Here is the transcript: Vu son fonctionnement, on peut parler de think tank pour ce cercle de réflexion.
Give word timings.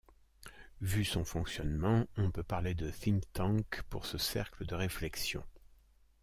Vu 0.81 1.05
son 1.05 1.23
fonctionnement, 1.23 2.07
on 2.17 2.31
peut 2.31 2.41
parler 2.41 2.73
de 2.73 2.89
think 2.89 3.21
tank 3.33 3.83
pour 3.91 4.07
ce 4.07 4.17
cercle 4.17 4.65
de 4.65 4.73
réflexion. 4.73 5.43